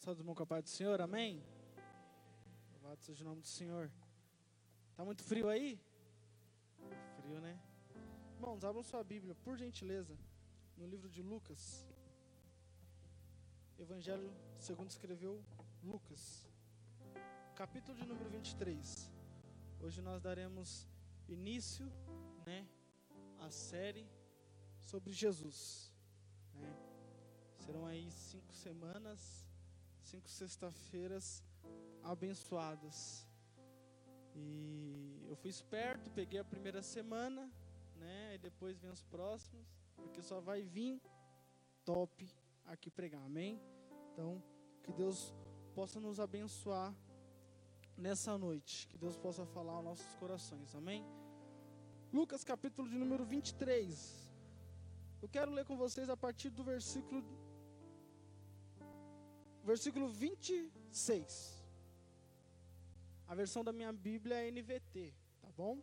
[0.00, 1.44] Saúde com a paz do Senhor, amém?
[2.72, 3.92] Louvado seja o nome do Senhor.
[4.96, 5.78] Tá muito frio aí?
[7.16, 7.60] Frio, né?
[8.34, 10.16] Irmãos, abram sua Bíblia, por gentileza,
[10.74, 11.86] no livro de Lucas.
[13.78, 15.44] Evangelho segundo escreveu
[15.82, 16.48] Lucas.
[17.54, 19.12] Capítulo de número 23.
[19.80, 20.88] Hoje nós daremos
[21.28, 21.92] início,
[22.46, 22.66] né,
[23.38, 24.08] à série
[24.78, 25.92] sobre Jesus.
[26.54, 26.74] Né?
[27.58, 29.49] Serão aí cinco semanas,
[30.00, 31.42] cinco sexta-feiras
[32.02, 33.26] abençoadas.
[34.34, 37.50] E eu fui esperto, peguei a primeira semana,
[37.96, 38.34] né?
[38.34, 41.00] E depois vem os próximos, porque só vai vir
[41.84, 42.28] top
[42.66, 43.60] aqui pregar, amém?
[44.12, 44.42] Então,
[44.82, 45.34] que Deus
[45.74, 46.94] possa nos abençoar
[47.96, 51.04] nessa noite, que Deus possa falar aos nossos corações, amém?
[52.12, 54.30] Lucas capítulo de número 23.
[55.22, 57.22] Eu quero ler com vocês a partir do versículo
[59.64, 61.62] versículo 26.
[63.26, 65.80] A versão da minha Bíblia é NVT, tá bom?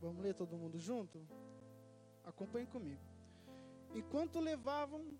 [0.00, 1.26] Vamos ler todo mundo junto?
[2.24, 3.02] Acompanhe comigo.
[3.94, 5.18] Enquanto levavam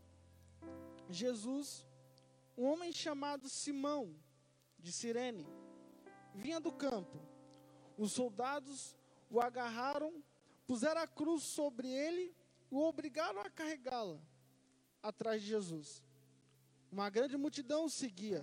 [1.08, 1.86] Jesus,
[2.56, 4.14] um homem chamado Simão,
[4.78, 5.46] de Cirene,
[6.34, 7.18] vinha do campo.
[7.96, 8.96] Os soldados
[9.30, 10.22] o agarraram,
[10.66, 12.34] puseram a cruz sobre ele
[12.70, 14.20] e o obrigaram a carregá-la
[15.02, 16.02] atrás de Jesus.
[16.90, 18.42] Uma grande multidão seguia,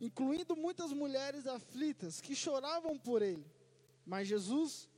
[0.00, 3.44] incluindo muitas mulheres aflitas que choravam por ele.
[4.06, 4.88] Mas Jesus,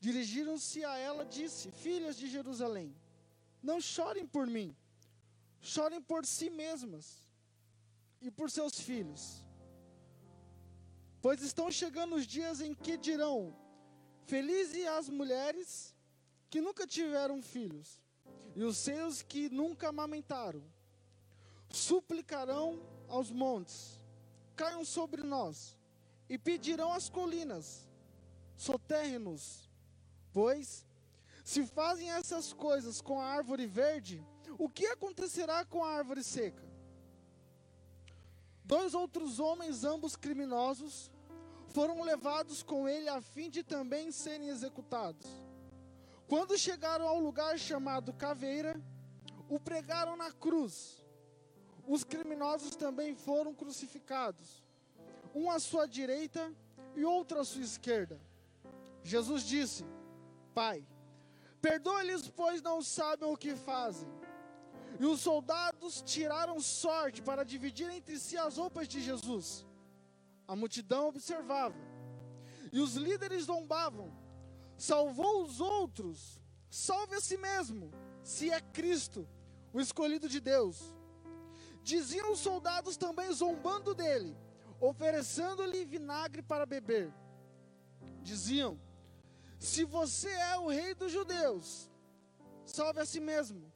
[0.00, 2.96] dirigiram-se a ela, disse: Filhas de Jerusalém,
[3.62, 4.74] não chorem por mim,
[5.60, 7.28] chorem por si mesmas
[8.20, 9.44] e por seus filhos.
[11.20, 13.54] Pois estão chegando os dias em que dirão:
[14.24, 15.94] Felizes as mulheres
[16.48, 18.00] que nunca tiveram filhos,
[18.56, 20.64] e os seus que nunca amamentaram
[21.70, 24.00] suplicarão aos montes,
[24.56, 25.76] caiam sobre nós,
[26.28, 27.88] e pedirão às colinas,
[28.56, 29.68] soterre-nos,
[30.32, 30.86] pois,
[31.44, 34.22] se fazem essas coisas com a árvore verde,
[34.58, 36.66] o que acontecerá com a árvore seca?
[38.64, 41.10] Dois outros homens, ambos criminosos,
[41.68, 45.26] foram levados com ele a fim de também serem executados.
[46.26, 48.78] Quando chegaram ao lugar chamado Caveira,
[49.48, 50.97] o pregaram na cruz
[51.88, 54.62] os criminosos também foram crucificados,
[55.34, 56.52] um à sua direita
[56.94, 58.20] e outro à sua esquerda.
[59.02, 59.86] Jesus disse:
[60.54, 60.86] Pai,
[61.62, 64.08] perdoa-lhes, pois não sabem o que fazem.
[65.00, 69.66] E os soldados tiraram sorte para dividir entre si as roupas de Jesus.
[70.46, 71.76] A multidão observava,
[72.70, 74.12] e os líderes zombavam:
[74.76, 76.38] Salvou os outros,
[76.68, 77.90] salve a si mesmo,
[78.22, 79.26] se é Cristo,
[79.72, 80.97] o escolhido de Deus.
[81.88, 84.36] Diziam os soldados também zombando dele,
[84.78, 87.10] oferecendo-lhe vinagre para beber.
[88.20, 88.78] Diziam:
[89.58, 91.90] Se você é o rei dos judeus,
[92.66, 93.72] salve a si mesmo.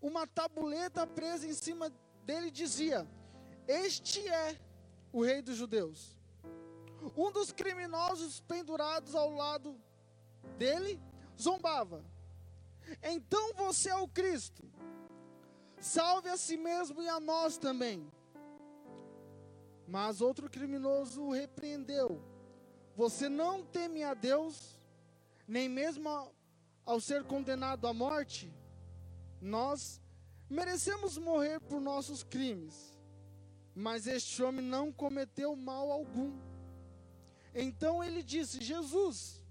[0.00, 1.92] Uma tabuleta presa em cima
[2.24, 3.04] dele dizia:
[3.66, 4.56] Este é
[5.12, 6.16] o rei dos judeus.
[7.16, 9.76] Um dos criminosos pendurados ao lado
[10.56, 11.02] dele
[11.36, 12.04] zombava:
[13.02, 14.62] Então você é o Cristo
[15.86, 18.10] salve a si mesmo e a nós também.
[19.86, 22.20] Mas outro criminoso o repreendeu:
[22.96, 24.78] Você não teme a Deus,
[25.46, 26.08] nem mesmo
[26.84, 28.52] ao ser condenado à morte?
[29.40, 30.00] Nós
[30.50, 32.98] merecemos morrer por nossos crimes,
[33.74, 36.36] mas este homem não cometeu mal algum.
[37.54, 39.44] Então ele disse: Jesus,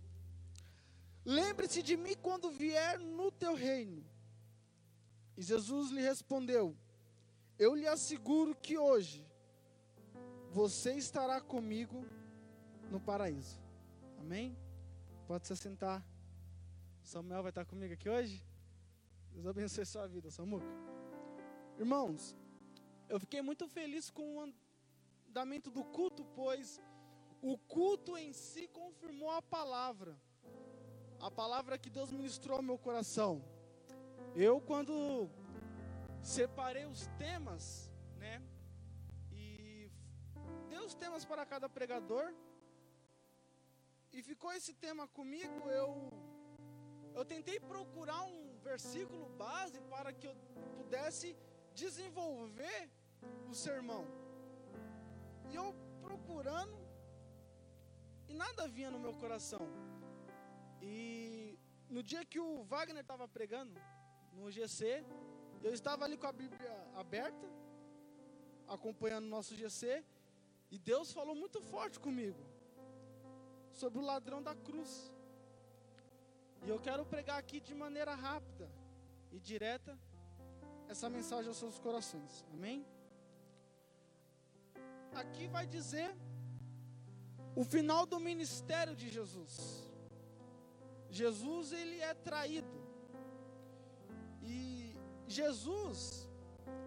[1.23, 4.03] lembre-se de mim quando vier no teu reino.
[5.37, 6.75] E Jesus lhe respondeu:
[7.57, 9.25] Eu lhe asseguro que hoje
[10.51, 12.05] você estará comigo
[12.89, 13.59] no paraíso.
[14.19, 14.57] Amém?
[15.27, 16.03] Pode se assentar.
[17.03, 18.43] Samuel vai estar comigo aqui hoje?
[19.31, 20.65] Deus abençoe sua vida, Samuca.
[21.77, 22.35] Irmãos,
[23.09, 24.53] eu fiquei muito feliz com o
[25.27, 26.81] andamento do culto, pois
[27.41, 30.17] o culto em si confirmou a palavra.
[31.19, 33.43] A palavra que Deus ministrou ao meu coração.
[34.35, 35.29] Eu, quando
[36.21, 38.41] separei os temas, né?
[39.31, 39.89] E
[40.67, 42.33] dei os temas para cada pregador.
[44.11, 45.69] E ficou esse tema comigo.
[45.69, 46.11] Eu,
[47.13, 50.35] eu tentei procurar um versículo base para que eu
[50.77, 51.37] pudesse
[51.73, 52.91] desenvolver
[53.49, 54.05] o sermão.
[55.49, 56.77] E eu procurando,
[58.27, 59.65] e nada vinha no meu coração.
[60.81, 61.57] E
[61.89, 63.79] no dia que o Wagner estava pregando,
[64.35, 65.03] no GC,
[65.63, 67.47] Eu estava ali com a Bíblia aberta,
[68.67, 70.03] acompanhando o nosso GC,
[70.69, 72.37] e Deus falou muito forte comigo
[73.71, 75.11] sobre o ladrão da cruz.
[76.63, 78.69] E eu quero pregar aqui de maneira rápida
[79.31, 79.97] e direta
[80.87, 82.45] essa mensagem aos seus corações.
[82.53, 82.85] Amém?
[85.13, 86.15] Aqui vai dizer
[87.55, 89.85] o final do ministério de Jesus.
[91.09, 92.84] Jesus ele é traído.
[94.45, 94.95] E
[95.27, 96.29] Jesus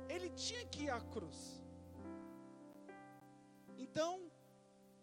[0.09, 1.61] ele tinha que ir à cruz.
[3.77, 4.31] Então,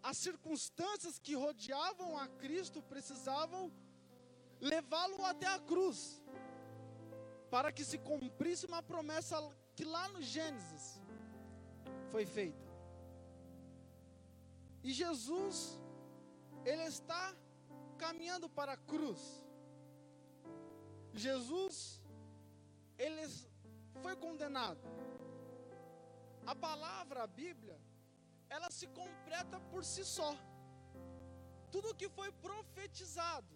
[0.02, 3.72] as circunstâncias que rodeavam a Cristo precisavam
[4.60, 6.22] levá-lo até a cruz,
[7.50, 9.38] para que se cumprisse uma promessa
[9.76, 11.02] que lá no Gênesis
[12.12, 12.66] foi feita.
[14.84, 15.80] E Jesus,
[16.64, 17.36] ele está
[17.98, 19.44] caminhando para a cruz.
[21.14, 22.00] Jesus,
[22.98, 23.28] ele
[24.02, 24.80] foi condenado.
[26.46, 27.80] A palavra, a Bíblia,
[28.50, 30.36] ela se completa por si só.
[31.72, 33.48] Tudo que foi profetizado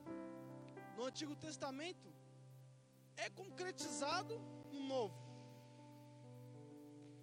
[0.95, 2.09] no Antigo Testamento
[3.15, 4.39] é concretizado
[4.71, 5.29] no Novo.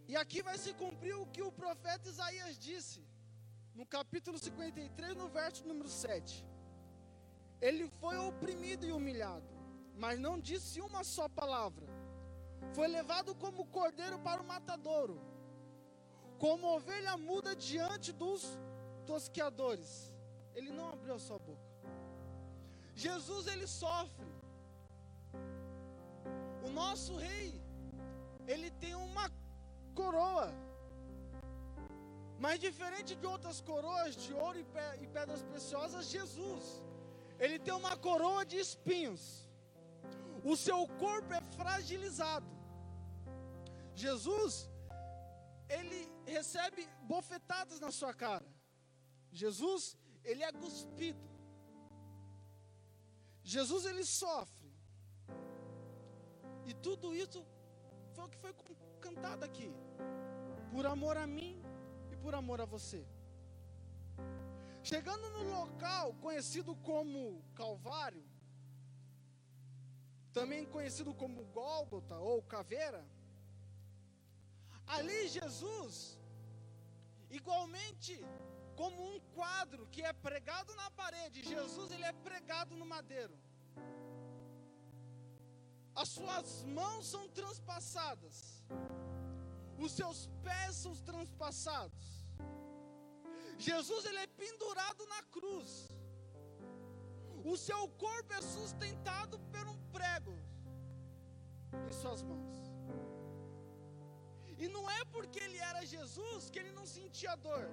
[0.08, 3.04] E aqui vai se cumprir o que o profeta Isaías disse,
[3.74, 6.46] no capítulo 53, no verso número 7.
[7.60, 9.48] Ele foi oprimido e humilhado,
[9.96, 11.86] mas não disse uma só palavra.
[12.74, 15.20] Foi levado como cordeiro para o matadouro
[16.38, 18.42] como ovelha muda diante dos
[19.06, 20.14] tosqueadores.
[20.54, 21.66] Ele não abriu a sua boca.
[22.94, 24.26] Jesus ele sofre.
[26.66, 27.60] O nosso rei,
[28.46, 29.30] ele tem uma
[29.94, 30.52] coroa.
[32.38, 36.82] Mas diferente de outras coroas de ouro e pedras preciosas, Jesus,
[37.38, 39.45] ele tem uma coroa de espinhos.
[40.50, 42.50] O seu corpo é fragilizado.
[44.02, 44.70] Jesus,
[45.76, 46.82] ele recebe
[47.12, 48.46] bofetadas na sua cara.
[49.32, 51.26] Jesus, ele é cuspido.
[53.42, 54.70] Jesus, ele sofre.
[56.64, 57.44] E tudo isso
[58.14, 58.54] foi o que foi
[59.00, 59.68] cantado aqui.
[60.70, 61.60] Por amor a mim
[62.12, 63.04] e por amor a você.
[64.90, 68.24] Chegando no local conhecido como Calvário,
[70.38, 73.02] também conhecido como Gólgota ou Caveira,
[74.86, 76.16] Ali Jesus,
[77.38, 78.12] igualmente
[78.76, 83.36] como um quadro que é pregado na parede, Jesus ele é pregado no madeiro.
[85.94, 88.36] As suas mãos são transpassadas.
[89.78, 92.04] Os seus pés são transpassados.
[93.58, 95.88] Jesus ele é pendurado na cruz.
[97.44, 100.34] O seu corpo é sustentado por um prego
[101.88, 102.56] em suas mãos.
[104.62, 107.64] E não é porque ele era Jesus que ele não sentia dor.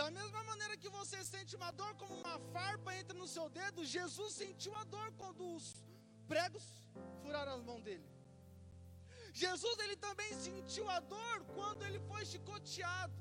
[0.00, 3.84] Da mesma maneira que você sente uma dor como uma farpa entra no seu dedo,
[3.96, 5.66] Jesus sentiu a dor quando os
[6.30, 6.66] pregos
[7.22, 8.08] furaram as mãos dele.
[9.42, 13.18] Jesus ele também sentiu a dor quando ele foi chicoteado.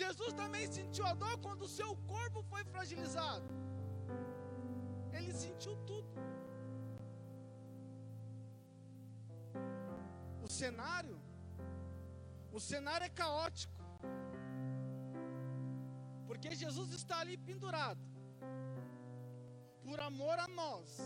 [0.00, 3.48] Jesus também sentiu a dor quando o seu corpo foi fragilizado.
[5.16, 6.08] Ele sentiu tudo.
[10.44, 11.18] o cenário,
[12.52, 13.72] o cenário é caótico.
[16.26, 18.04] Porque Jesus está ali pendurado.
[19.82, 20.98] Por amor a nós.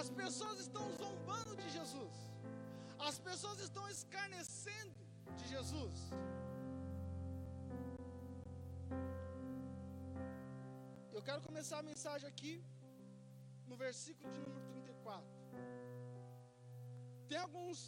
[0.00, 2.14] As pessoas estão zombando de Jesus.
[2.98, 5.00] As pessoas estão escarnecendo
[5.36, 6.10] de Jesus.
[11.16, 12.54] Eu quero começar a mensagem aqui
[13.66, 15.42] no versículo de número 34
[17.32, 17.78] tem alguns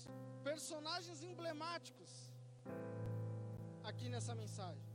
[0.49, 2.11] personagens emblemáticos
[3.89, 4.87] aqui nessa mensagem.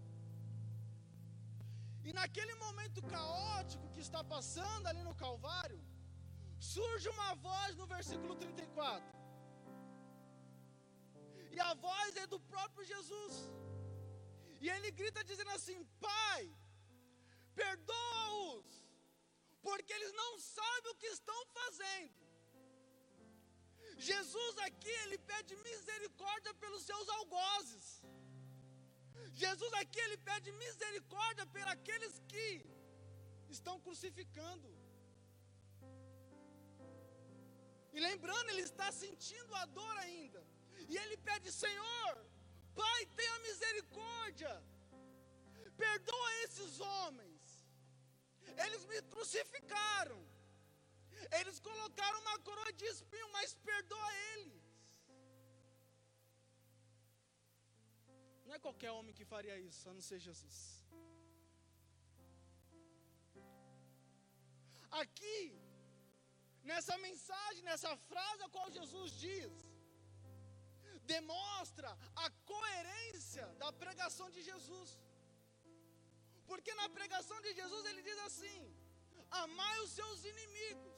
[2.07, 5.79] E naquele momento caótico que está passando ali no Calvário,
[6.73, 9.19] surge uma voz no versículo 34.
[11.55, 13.35] E a voz é do próprio Jesus.
[14.63, 16.41] E ele grita dizendo assim: Pai,
[17.55, 18.69] perdoa-os,
[19.61, 22.19] porque eles não sabem o que estão fazendo.
[23.97, 27.85] Jesus aqui, ele pede misericórdia pelos seus algozes.
[29.33, 32.65] Jesus aqui, ele pede misericórdia por aqueles que
[33.49, 34.69] estão crucificando.
[37.91, 40.41] E lembrando, ele está sentindo a dor ainda.
[40.87, 42.13] E ele pede: Senhor,
[42.79, 44.51] Pai, tenha misericórdia.
[45.77, 47.38] Perdoa esses homens.
[48.65, 50.19] Eles me crucificaram.
[51.39, 54.63] Eles colocaram uma coroa de espinho, mas perdoa eles.
[58.45, 60.57] Não é qualquer homem que faria isso, a não ser Jesus.
[65.01, 65.39] Aqui,
[66.69, 69.53] nessa mensagem, nessa frase a qual Jesus diz,
[71.15, 71.89] demonstra
[72.23, 74.89] a coerência da pregação de Jesus.
[76.51, 78.59] Porque na pregação de Jesus ele diz assim:
[79.43, 80.95] amai os seus inimigos,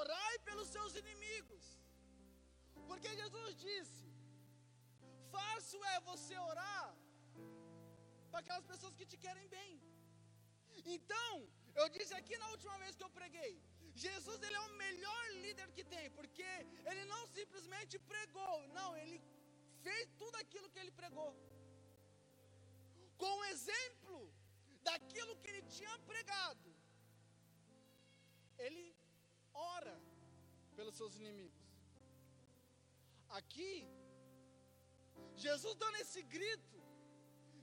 [0.00, 1.64] orai pelos seus inimigos.
[2.88, 4.04] Porque Jesus disse:
[5.34, 6.88] fácil é você orar
[8.30, 9.72] para aquelas pessoas que te querem bem.
[10.96, 11.32] Então,
[11.80, 13.52] eu disse aqui na última vez que eu preguei,
[14.06, 16.48] Jesus ele é o melhor líder que tem, porque
[16.90, 19.18] ele não simplesmente pregou, não, ele
[19.84, 21.30] fez tudo aquilo que ele pregou.
[23.22, 24.18] Com o exemplo
[24.88, 26.68] daquilo que ele tinha pregado,
[28.58, 28.84] ele
[29.52, 29.96] ora
[30.76, 31.62] pelos seus inimigos.
[33.28, 33.74] Aqui,
[35.36, 36.78] Jesus dando esse grito,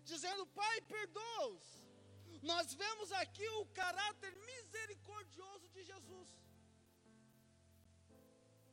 [0.03, 1.81] dizendo: Pai, perdoa-os
[2.41, 6.29] nós vemos aqui o caráter misericordioso de Jesus.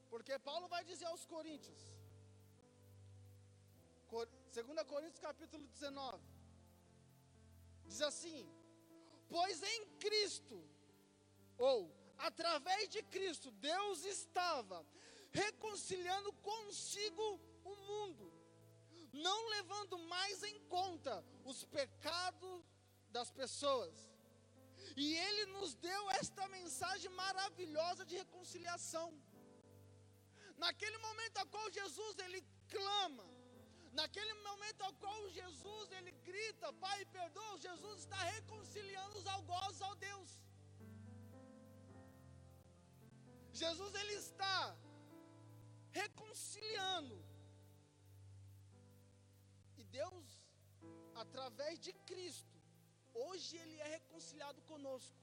[0.08, 1.80] Porque Paulo vai dizer aos Coríntios,
[4.11, 6.23] 2 Coríntios capítulo 19,
[7.88, 8.49] diz assim:
[9.28, 10.62] Pois em Cristo,
[11.57, 14.87] ou através de Cristo, Deus estava
[15.30, 18.33] reconciliando consigo o mundo,
[19.12, 22.64] não levando mais em conta os pecados
[23.11, 23.95] das pessoas.
[24.97, 29.12] E Ele nos deu esta mensagem maravilhosa de reconciliação.
[30.57, 33.25] Naquele momento ao qual Jesus ele clama,
[33.92, 39.95] naquele momento ao qual Jesus ele grita, Pai, perdoa, Jesus está reconciliando os algozes ao
[39.97, 40.38] Deus.
[43.52, 44.76] Jesus ele está
[45.90, 47.25] reconciliando.
[49.76, 50.26] E Deus,
[51.14, 52.59] através de Cristo,
[53.14, 55.16] Hoje ele é reconciliado conosco.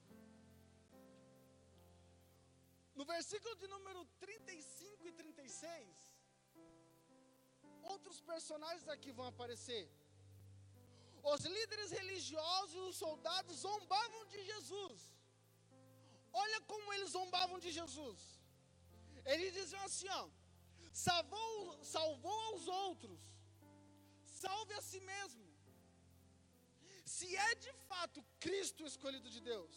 [2.94, 6.15] No versículo de número 35 e 36,
[7.94, 9.84] outros personagens aqui vão aparecer.
[11.34, 15.00] Os líderes religiosos e os soldados zombavam de Jesus.
[16.44, 18.20] Olha como eles zombavam de Jesus.
[19.25, 20.24] Eles diziam assim: ó,
[21.08, 23.20] salvou, salvou aos outros,
[24.44, 25.46] salve a si mesmo
[27.06, 29.74] se é de fato Cristo o escolhido de Deus,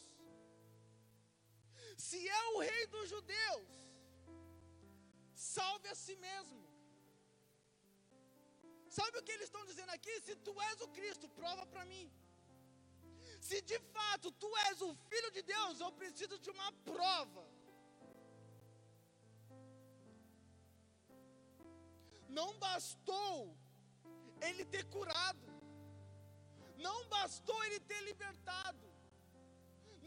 [1.96, 3.68] se é o rei dos judeus,
[5.34, 6.67] salve a si mesmo.
[8.98, 10.14] Sabe o que eles estão dizendo aqui?
[10.26, 12.06] Se tu és o Cristo, prova para mim.
[13.48, 17.44] Se de fato tu és o filho de Deus, eu preciso de uma prova.
[22.38, 23.56] Não bastou
[24.48, 25.46] ele ter curado.
[26.86, 28.86] Não bastou ele ter libertado.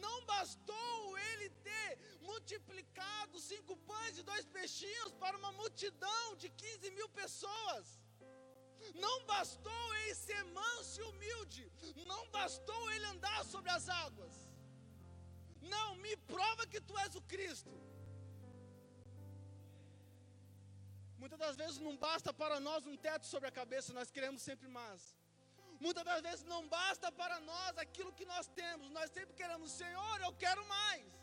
[0.05, 1.89] Não bastou ele ter
[2.29, 7.86] multiplicado cinco pães e dois peixinhos para uma multidão de 15 mil pessoas.
[8.96, 11.72] Não bastou ele ser manso e humilde.
[12.06, 14.36] Não bastou ele andar sobre as águas.
[15.62, 17.72] Não, me prova que tu és o Cristo.
[21.18, 24.68] Muitas das vezes não basta para nós um teto sobre a cabeça, nós queremos sempre
[24.68, 25.16] mais.
[25.80, 30.22] Muitas das vezes não basta para nós aquilo que nós temos, nós sempre queremos, Senhor,
[30.22, 31.21] eu quero mais.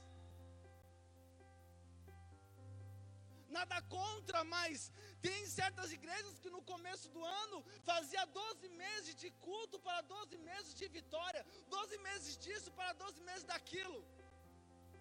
[3.48, 4.92] Nada contra, mas
[5.26, 10.38] tem certas igrejas que no começo do ano fazia 12 meses de culto para 12
[10.38, 14.04] meses de vitória, 12 meses disso para 12 meses daquilo.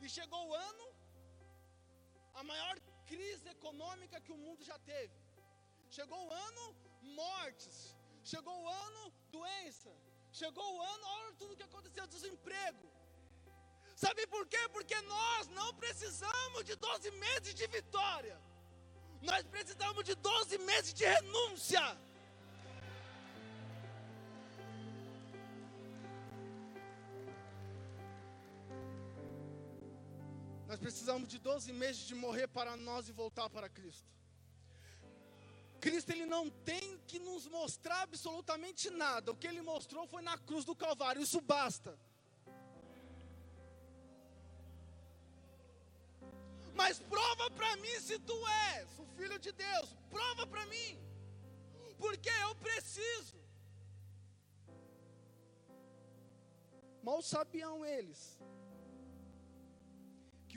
[0.02, 0.88] E chegou o ano,
[2.34, 2.76] a maior
[3.06, 5.14] crise econômica que o mundo já teve.
[5.90, 6.64] Chegou o ano,
[7.20, 7.98] mortes,
[8.32, 9.92] Chegou o ano, doença.
[10.34, 12.86] Chegou o ano, olha tudo que aconteceu, desemprego.
[14.04, 14.64] Sabe por quê?
[14.72, 18.40] Porque nós não precisamos de 12 meses de vitória.
[19.24, 21.82] Nós precisamos de 12 meses de renúncia.
[30.68, 34.12] Nós precisamos de 12 meses de morrer para nós e voltar para Cristo.
[35.82, 39.32] Cristo ele não tem que nos mostrar absolutamente nada.
[39.32, 41.98] O que ele mostrou foi na cruz do Calvário, isso basta.
[46.80, 48.38] Mas prova para mim se tu
[48.74, 49.90] és o filho de Deus.
[50.16, 50.90] Prova para mim.
[52.04, 53.38] Porque eu preciso.
[57.08, 58.38] Mal sabiam eles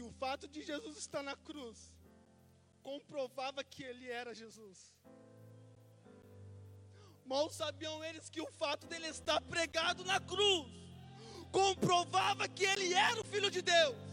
[0.02, 1.92] o fato de Jesus estar na cruz
[2.82, 4.92] comprovava que ele era Jesus.
[7.24, 10.66] Mal sabiam eles que o fato dele estar pregado na cruz
[11.52, 14.09] comprovava que ele era o Filho de Deus.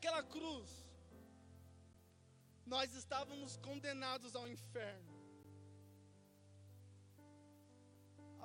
[0.00, 0.70] Daquela cruz,
[2.72, 5.16] nós estávamos condenados ao inferno.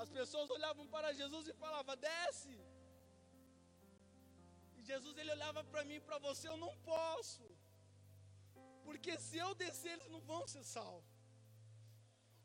[0.03, 2.57] As pessoas olhavam para Jesus e falavam: desce.
[4.77, 7.45] E Jesus ele olhava para mim e para você: eu não posso.
[8.83, 11.15] Porque se eu descer, eles não vão ser salvos.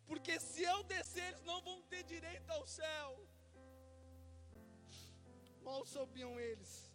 [0.06, 3.10] Porque se eu descer, eles não vão ter direito ao céu.
[5.62, 6.89] Mal sabiam eles.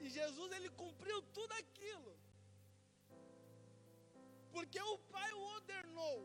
[0.00, 2.18] E Jesus ele cumpriu tudo aquilo.
[4.52, 6.18] Porque o Pai o ordenou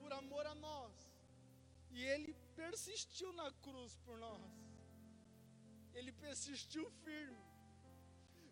[0.00, 0.92] por amor a nós.
[1.90, 4.42] E ele persistiu na cruz por nós.
[5.94, 7.52] Ele persistiu firme.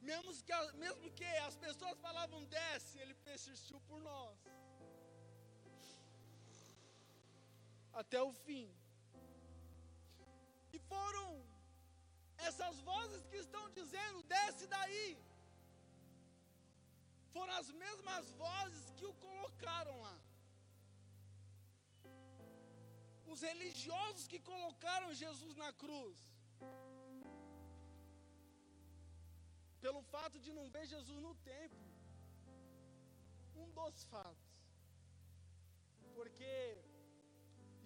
[0.01, 0.53] Mesmo que,
[0.85, 4.39] mesmo que as pessoas falavam desce, ele persistiu por nós.
[7.93, 8.73] Até o fim.
[10.73, 11.45] E foram
[12.49, 15.09] essas vozes que estão dizendo: desce daí.
[17.35, 20.17] Foram as mesmas vozes que o colocaram lá.
[23.33, 26.19] Os religiosos que colocaram Jesus na cruz.
[29.85, 31.87] Pelo fato de não ver Jesus no templo.
[33.63, 34.51] Um dos fatos.
[36.17, 36.53] Porque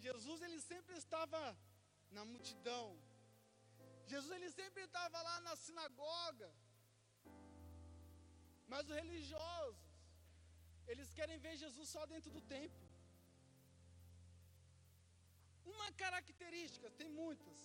[0.07, 1.41] Jesus ele sempre estava
[2.11, 2.87] na multidão.
[4.13, 6.49] Jesus ele sempre estava lá na sinagoga.
[8.73, 9.85] Mas os religiosos,
[10.91, 12.87] eles querem ver Jesus só dentro do templo.
[15.75, 17.61] Uma característica, tem muitas,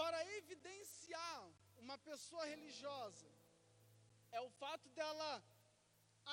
[0.00, 1.40] para evidenciar
[1.82, 3.28] uma pessoa religiosa,
[4.38, 5.30] é o fato dela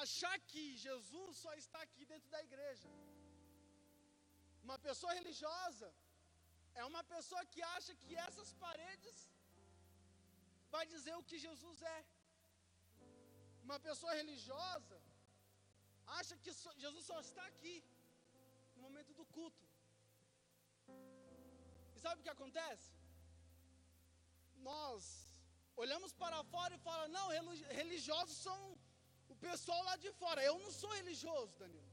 [0.04, 2.89] achar que Jesus só está aqui dentro da igreja.
[4.65, 5.89] Uma pessoa religiosa
[6.80, 9.18] é uma pessoa que acha que essas paredes
[10.76, 12.00] vai dizer o que Jesus é.
[13.68, 14.98] Uma pessoa religiosa
[16.20, 16.52] acha que
[16.84, 17.76] Jesus só está aqui
[18.76, 19.66] no momento do culto.
[21.96, 22.90] E sabe o que acontece?
[24.70, 25.04] Nós
[25.84, 27.28] olhamos para fora e falamos, não,
[27.82, 28.60] religiosos são
[29.34, 30.44] o pessoal lá de fora.
[30.50, 31.90] Eu não sou religioso, Danilo.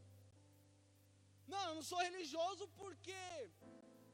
[1.53, 3.21] Não, eu não sou religioso porque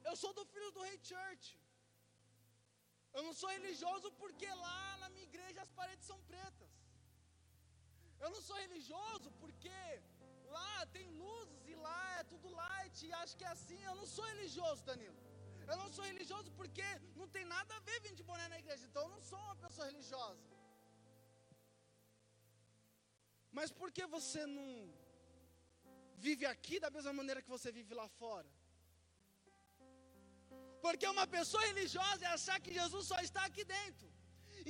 [0.08, 1.46] eu sou do filho do Rei Church.
[3.16, 6.72] Eu não sou religioso porque lá na minha igreja as paredes são pretas.
[8.22, 9.78] Eu não sou religioso porque
[10.56, 13.80] lá tem luzes e lá é tudo light e acho que é assim.
[13.90, 15.20] Eu não sou religioso, Danilo.
[15.70, 16.86] Eu não sou religioso porque
[17.20, 18.84] não tem nada a ver vir de boné na igreja.
[18.88, 20.42] Então eu não sou uma pessoa religiosa.
[23.58, 24.68] Mas por que você não
[26.26, 28.50] vive aqui da mesma maneira que você vive lá fora?
[30.84, 34.06] Porque uma pessoa religiosa é achar que Jesus só está aqui dentro.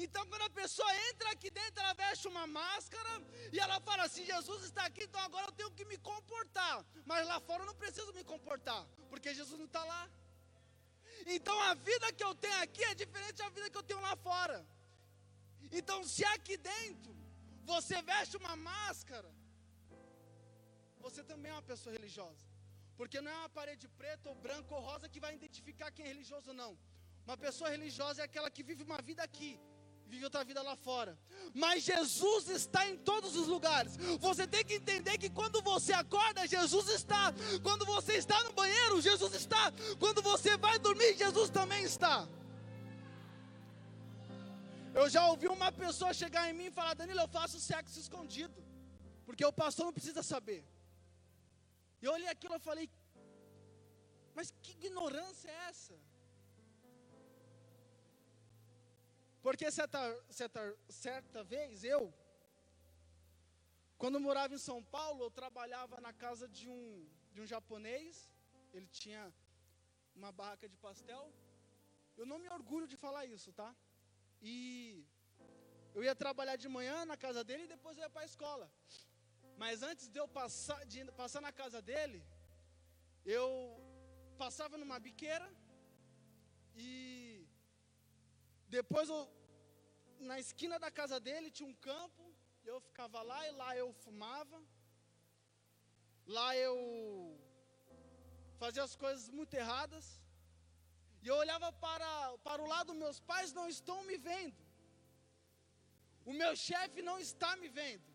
[0.02, 3.12] Então, quando a pessoa entra aqui dentro, ela veste uma máscara
[3.52, 6.76] e ela fala assim: Jesus está aqui, então agora eu tenho que me comportar.
[7.04, 10.02] Mas lá fora eu não preciso me comportar, porque Jesus não está lá.
[11.26, 14.14] Então, a vida que eu tenho aqui é diferente da vida que eu tenho lá
[14.14, 14.58] fora.
[15.72, 17.12] Então, se aqui dentro
[17.64, 19.30] você veste uma máscara,
[21.00, 22.53] você também é uma pessoa religiosa.
[22.96, 26.08] Porque não é uma parede preta ou branca ou rosa que vai identificar quem é
[26.08, 26.76] religioso não.
[27.26, 29.58] Uma pessoa religiosa é aquela que vive uma vida aqui,
[30.06, 31.18] vive outra vida lá fora.
[31.54, 33.96] Mas Jesus está em todos os lugares.
[34.20, 37.32] Você tem que entender que quando você acorda, Jesus está.
[37.62, 39.72] Quando você está no banheiro, Jesus está.
[39.98, 42.28] Quando você vai dormir, Jesus também está.
[44.94, 48.62] Eu já ouvi uma pessoa chegar em mim e falar: Danilo, eu faço sexo escondido.
[49.26, 50.64] Porque o pastor não precisa saber.
[52.04, 52.86] Eu olhei aquilo e falei,
[54.36, 55.96] mas que ignorância é essa?
[59.44, 60.00] Porque certa,
[60.40, 62.02] certa, certa vez eu,
[64.02, 66.84] quando morava em São Paulo, eu trabalhava na casa de um,
[67.32, 68.30] de um japonês,
[68.74, 69.22] ele tinha
[70.14, 71.24] uma barraca de pastel.
[72.16, 73.70] Eu não me orgulho de falar isso, tá?
[74.42, 75.04] E
[75.94, 78.66] eu ia trabalhar de manhã na casa dele e depois eu ia para a escola.
[79.62, 82.20] Mas antes de eu passar, de passar na casa dele,
[83.24, 83.48] eu
[84.36, 85.48] passava numa biqueira
[86.76, 87.46] e
[88.68, 89.20] depois eu,
[90.18, 92.24] na esquina da casa dele tinha um campo,
[92.64, 94.60] eu ficava lá e lá eu fumava.
[96.26, 96.76] Lá eu
[98.58, 100.06] fazia as coisas muito erradas.
[101.22, 102.08] E eu olhava para,
[102.46, 104.60] para o lado, meus pais não estão me vendo.
[106.24, 108.13] O meu chefe não está me vendo.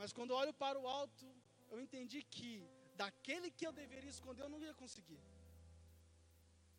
[0.00, 1.26] Mas quando olho para o alto,
[1.70, 2.50] eu entendi que
[3.00, 5.20] daquele que eu deveria esconder, eu não ia conseguir.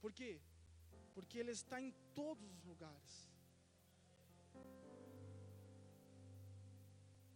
[0.03, 0.31] Por quê?
[1.15, 3.13] Porque Ele está em todos os lugares.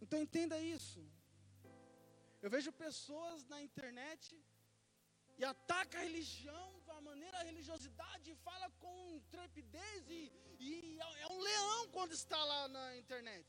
[0.02, 1.02] Então entenda isso.
[2.44, 4.24] Eu vejo pessoas na internet
[5.38, 10.20] e ataca a religião uma maneira, a religiosidade, fala com trepidez e,
[10.58, 13.48] e é um leão quando está lá na internet.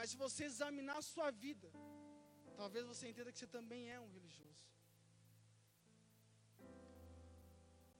[0.00, 1.70] Mas se você examinar a sua vida,
[2.60, 4.62] talvez você entenda que você também é um religioso.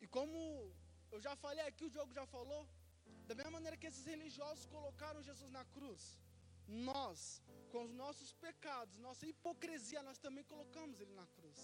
[0.03, 0.39] E como
[1.15, 2.63] eu já falei aqui, o Diogo já falou,
[3.29, 6.03] da mesma maneira que esses religiosos colocaram Jesus na cruz,
[6.89, 7.21] nós,
[7.73, 11.61] com os nossos pecados, nossa hipocrisia, nós também colocamos ele na cruz.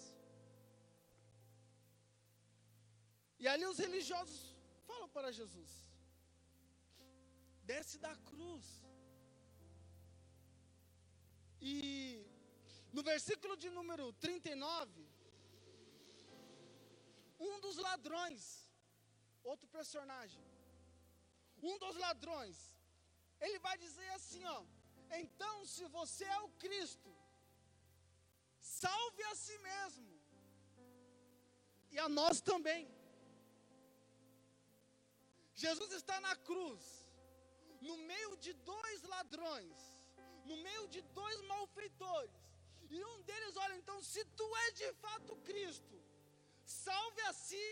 [3.39, 4.41] E ali os religiosos
[4.85, 5.73] falam para Jesus:
[7.71, 8.86] desce da cruz.
[11.61, 12.25] E
[12.91, 15.07] no versículo de número 39,
[17.39, 18.69] um dos ladrões,
[19.43, 20.43] outro personagem,
[21.61, 22.57] um dos ladrões,
[23.39, 24.63] ele vai dizer assim, ó:
[25.11, 27.15] "Então, se você é o Cristo,
[28.59, 30.21] salve a si mesmo
[31.91, 32.87] e a nós também."
[35.55, 36.83] Jesus está na cruz,
[37.81, 39.96] no meio de dois ladrões,
[40.49, 42.35] no meio de dois malfeitores,
[42.89, 45.97] e um deles olha, então, se tu és de fato Cristo,
[46.63, 47.65] salve a si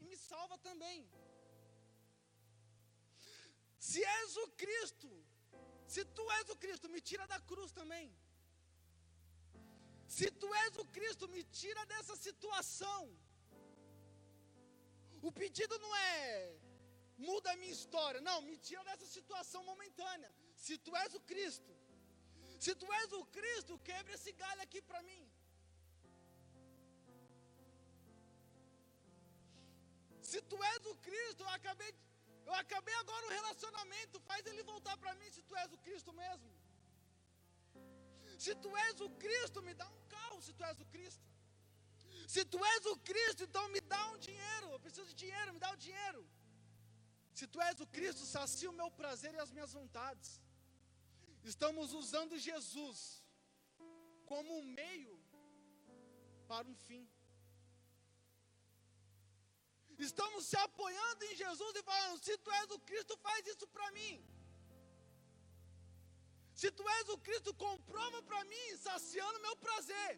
[0.00, 0.98] e me salva também.
[3.88, 5.10] Se és o Cristo,
[5.94, 8.06] se tu és o Cristo, me tira da cruz também.
[10.16, 13.02] Se tu és o Cristo, me tira dessa situação.
[15.28, 16.56] O pedido não é
[17.16, 20.32] muda a minha história, não, me tira dessa situação momentânea.
[20.56, 21.72] Se tu és o Cristo,
[22.64, 25.22] se tu és o Cristo, quebre esse galho aqui para mim.
[30.30, 31.90] Se tu és o Cristo, eu acabei,
[32.48, 36.12] eu acabei agora o relacionamento, faz ele voltar para mim se tu és o Cristo
[36.22, 36.50] mesmo.
[38.44, 41.24] Se tu és o Cristo, me dá um carro se tu és o Cristo.
[42.34, 44.66] Se tu és o Cristo, então me dá um dinheiro.
[44.74, 46.22] Eu preciso de dinheiro, me dá o dinheiro.
[47.38, 50.30] Se tu és o Cristo, sacia o meu prazer e as minhas vontades.
[51.52, 53.22] Estamos usando Jesus
[54.30, 55.14] como um meio
[56.48, 57.04] para um fim.
[59.98, 63.90] Estamos se apoiando em Jesus e falando: se tu és o Cristo, faz isso para
[63.92, 64.14] mim.
[66.60, 70.12] Se tu és o Cristo, comprova para mim, saciando meu prazer.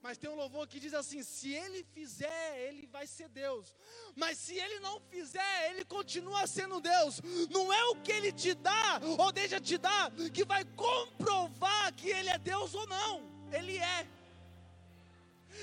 [0.00, 3.76] Mas tem um louvor que diz assim: se ele fizer, ele vai ser Deus.
[4.14, 7.20] Mas se ele não fizer, ele continua sendo Deus.
[7.50, 12.10] Não é o que ele te dá ou deixa te dar que vai comprovar que
[12.10, 13.22] ele é Deus ou não.
[13.52, 14.06] Ele é.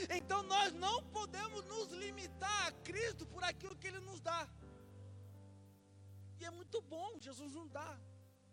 [0.10, 4.48] Então nós não podemos nos limitar a Cristo por aquilo que ele nos dá.
[6.40, 7.98] E é muito bom, Jesus não dá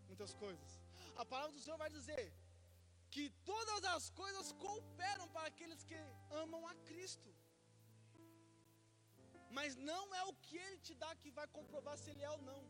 [0.06, 0.80] muitas coisas.
[1.16, 2.32] A palavra do Senhor vai dizer:
[3.14, 5.96] que todas as coisas cooperam para aqueles que
[6.42, 7.31] amam a Cristo.
[9.57, 12.42] Mas não é o que Ele te dá que vai comprovar se Ele é ou
[12.51, 12.62] não.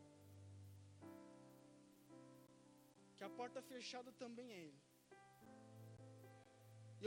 [3.17, 4.83] Que a porta fechada também é Ele.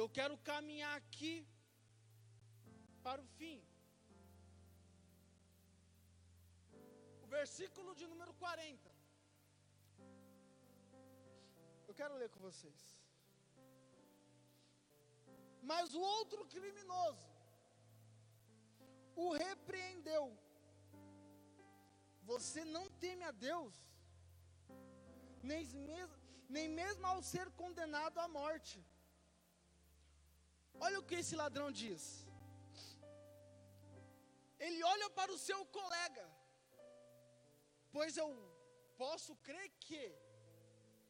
[0.02, 1.34] Eu quero caminhar aqui
[3.06, 3.58] para o fim.
[7.26, 8.96] O versículo de número 40.
[11.90, 13.05] Eu quero ler com vocês.
[15.72, 17.36] Mas o outro criminoso
[19.24, 20.26] o repreendeu.
[22.32, 23.74] Você não teme a Deus,
[25.50, 26.18] nem mesmo,
[26.56, 28.78] nem mesmo ao ser condenado à morte.
[30.86, 32.04] Olha o que esse ladrão diz.
[34.66, 36.26] Ele olha para o seu colega,
[37.96, 38.30] pois eu
[38.98, 40.04] posso crer que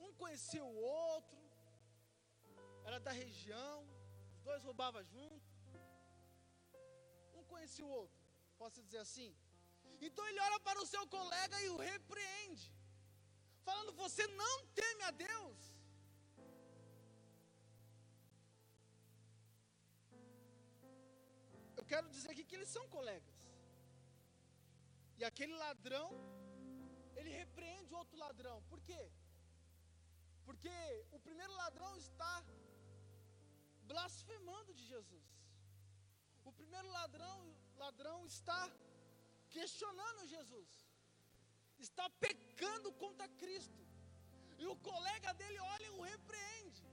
[0.06, 1.42] um conhecia o outro,
[2.84, 3.78] era da região,
[4.48, 5.48] dois roubavam junto.
[7.38, 8.20] Um conhecia o outro.
[8.62, 9.30] Posso dizer assim?
[10.08, 12.66] Então ele olha para o seu colega e o repreende,
[13.68, 15.60] falando: Você não teme a Deus.
[21.80, 23.36] Eu quero dizer aqui que eles são colegas.
[25.20, 26.08] E aquele ladrão,
[27.20, 28.58] ele repreende o outro ladrão.
[28.72, 29.04] Por quê?
[30.48, 30.76] Porque
[31.18, 32.34] o primeiro ladrão está
[33.92, 35.28] blasfemando de Jesus.
[36.50, 37.40] O primeiro ladrão,
[37.84, 38.62] ladrão está
[39.56, 40.72] questionando Jesus.
[41.88, 43.82] Está pecando contra Cristo.
[44.62, 46.84] E o colega dele olha e o repreende.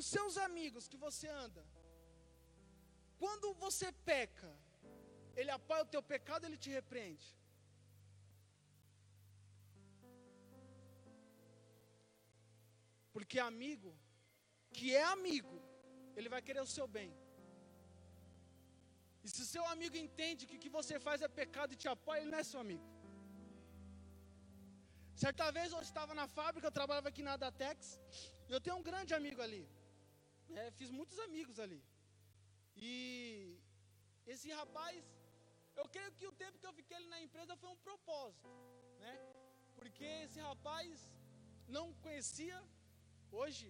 [0.00, 1.64] Os seus amigos que você anda,
[3.22, 4.50] quando você peca,
[5.36, 7.28] ele apoia o teu pecado, ele te repreende.
[13.18, 13.90] Porque amigo,
[14.76, 15.56] que é amigo,
[16.16, 17.10] ele vai querer o seu bem.
[19.24, 22.20] E se seu amigo entende que o que você faz é pecado e te apoia,
[22.20, 22.86] ele não é seu amigo.
[25.24, 27.98] Certa vez eu estava na fábrica, eu trabalhava aqui na Adatex,
[28.48, 29.64] e eu tenho um grande amigo ali.
[30.60, 31.80] É, fiz muitos amigos ali.
[32.76, 32.94] E
[34.32, 35.02] esse rapaz,
[35.80, 38.48] eu creio que o tempo que eu fiquei ali na empresa foi um propósito,
[39.04, 39.14] né?
[39.78, 40.88] Porque esse rapaz
[41.76, 42.58] não conhecia,
[43.30, 43.68] hoje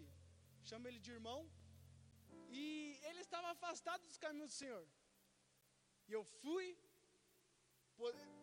[0.62, 1.40] chama ele de irmão,
[2.50, 4.86] e ele estava afastado dos caminhos do Senhor.
[6.08, 6.66] E eu fui,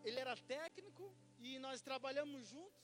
[0.04, 1.06] ele era técnico
[1.40, 2.84] e nós trabalhamos juntos.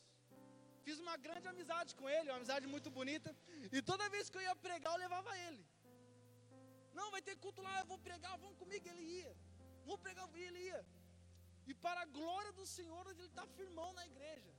[0.85, 3.35] Fiz uma grande amizade com ele, uma amizade muito bonita.
[3.71, 5.63] E toda vez que eu ia pregar, eu levava ele.
[6.93, 8.87] Não, vai ter culto lá, eu vou pregar, vamos comigo.
[8.87, 9.35] Ele ia.
[9.85, 10.81] Vou pregar, ele ia.
[11.67, 14.51] E para a glória do Senhor, ele está firmão na igreja.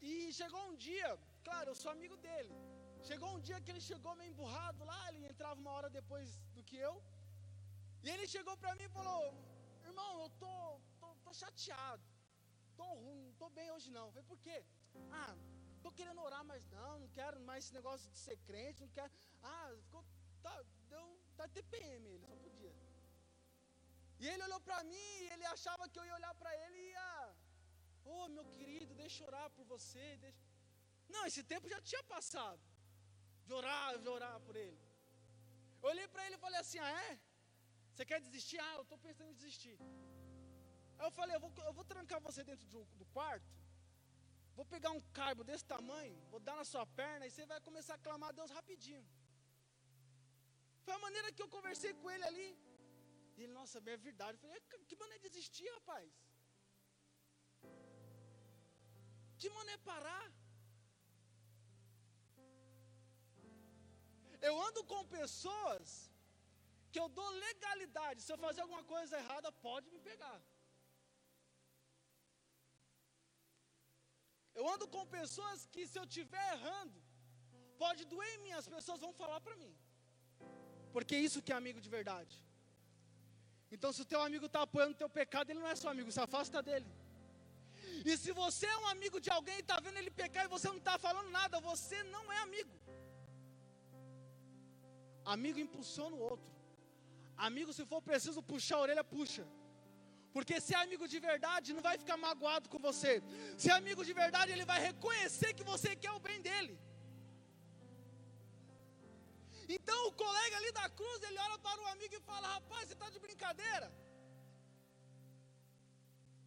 [0.00, 1.10] E chegou um dia,
[1.46, 2.54] claro, eu sou amigo dele.
[3.08, 6.64] Chegou um dia que ele chegou meio emburrado lá, ele entrava uma hora depois do
[6.68, 6.94] que eu.
[8.04, 9.22] E ele chegou para mim e falou:
[9.90, 10.56] Irmão, eu tô,
[11.00, 12.04] tô, tô chateado
[12.76, 14.06] tô ruim, não tô bem hoje não.
[14.06, 14.56] Eu falei, por quê?
[15.22, 15.34] Ah,
[15.82, 19.12] tô querendo orar, mas não, não quero mais esse negócio de ser crente, não quero.
[19.42, 20.04] Ah, ficou,
[20.42, 20.54] tá,
[20.88, 22.74] deu, tá TPM ele, só podia.
[24.20, 26.90] E ele olhou para mim e ele achava que eu ia olhar para ele e
[26.90, 27.34] ia,
[28.04, 30.38] oh meu querido, deixa eu orar por você, deixa...
[31.08, 32.60] Não, esse tempo já tinha passado,
[33.46, 34.78] de orar, de orar por ele.
[35.82, 37.18] Eu olhei para ele e falei assim, ah é?
[37.90, 38.58] Você quer desistir?
[38.58, 39.76] Ah, eu estou pensando em desistir.
[40.98, 43.50] Aí eu falei, eu vou, eu vou trancar você dentro do, do quarto,
[44.56, 47.94] vou pegar um carbo desse tamanho, vou dar na sua perna e você vai começar
[47.94, 49.06] a clamar a Deus rapidinho.
[50.84, 52.50] Foi a maneira que eu conversei com ele ali.
[53.36, 54.34] E ele, nossa, é verdade.
[54.36, 56.08] Eu falei, que maneira de desistir, rapaz?
[59.38, 60.26] Que maneira parar?
[64.48, 65.90] Eu ando com pessoas
[66.92, 68.22] que eu dou legalidade.
[68.24, 70.38] Se eu fazer alguma coisa errada, pode me pegar.
[74.58, 76.98] Eu ando com pessoas que, se eu estiver errando,
[77.82, 79.72] pode doer em mim, as pessoas vão falar para mim.
[80.94, 82.36] Porque isso que é amigo de verdade.
[83.74, 86.12] Então, se o teu amigo está apoiando o teu pecado, ele não é seu amigo,
[86.16, 86.86] se afasta dele.
[88.08, 90.68] E se você é um amigo de alguém e está vendo ele pecar e você
[90.68, 92.83] não está falando nada, você não é amigo.
[95.24, 96.50] Amigo impulsiona o outro.
[97.36, 99.44] Amigo, se for preciso puxar a orelha, puxa.
[100.34, 103.12] Porque se é amigo de verdade, não vai ficar magoado com você.
[103.56, 106.74] Se é amigo de verdade, ele vai reconhecer que você quer o bem dele.
[109.68, 112.94] Então o colega ali da cruz, ele olha para o amigo e fala: Rapaz, você
[112.94, 113.88] está de brincadeira?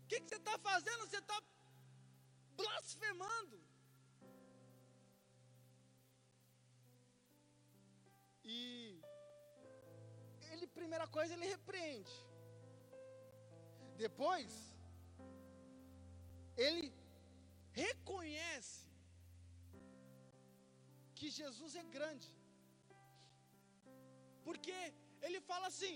[0.03, 1.07] O que, que você está fazendo?
[1.07, 1.41] Você está
[2.55, 3.66] blasfemando.
[8.47, 9.01] E
[10.51, 12.15] ele, primeira coisa, ele repreende.
[14.05, 14.51] Depois,
[16.65, 16.87] ele
[17.71, 18.87] reconhece
[21.17, 22.29] que Jesus é grande.
[24.45, 24.77] Porque
[25.25, 25.95] ele fala assim: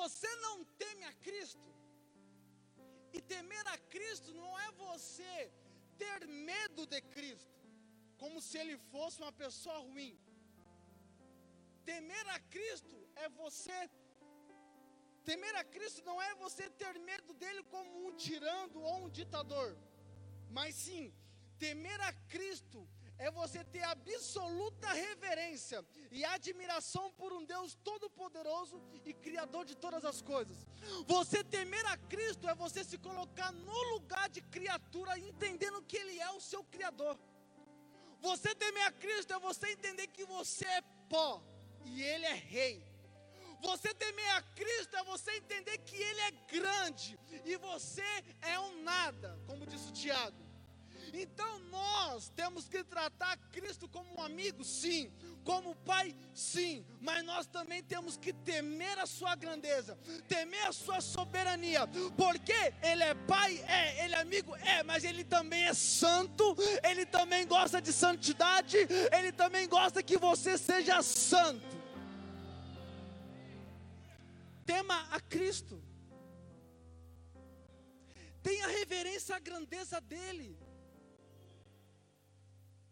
[0.00, 1.68] você não teme a Cristo.
[3.16, 5.52] E temer a Cristo não é você
[6.02, 7.58] ter medo de Cristo,
[8.16, 10.14] como se ele fosse uma pessoa ruim.
[11.84, 13.90] Temer a Cristo é você
[15.24, 19.76] Temer a Cristo não é você ter medo dele como um tirando ou um ditador,
[20.50, 21.14] mas sim,
[21.60, 29.14] temer a Cristo é você ter absoluta reverência e admiração por um Deus todo-poderoso e
[29.14, 30.66] criador de todas as coisas.
[31.06, 36.18] Você temer a Cristo é você se colocar no lugar de criatura, entendendo que Ele
[36.18, 37.16] é o seu criador.
[38.20, 41.40] Você temer a Cristo é você entender que você é pó
[41.84, 42.84] e Ele é rei.
[43.60, 48.82] Você temer a Cristo é você entender que Ele é grande e você é um
[48.82, 50.42] nada, como disse o Tiago.
[51.12, 55.12] Então nós temos que tratar Cristo como um amigo, sim,
[55.44, 61.00] como pai, sim, mas nós também temos que temer a sua grandeza, temer a sua
[61.00, 66.56] soberania, porque ele é pai, é, ele é amigo, é, mas ele também é santo,
[66.82, 68.76] ele também gosta de santidade,
[69.16, 71.82] ele também gosta que você seja santo.
[74.64, 75.82] Tema a Cristo.
[78.42, 80.58] Tenha reverência à grandeza dele.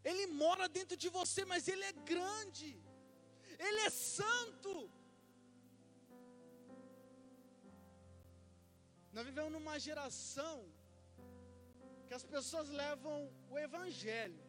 [0.03, 2.71] Ele mora dentro de você, mas Ele é grande,
[3.59, 4.91] Ele é santo.
[9.13, 10.57] Nós vivemos numa geração
[12.07, 13.17] que as pessoas levam
[13.51, 14.43] o Evangelho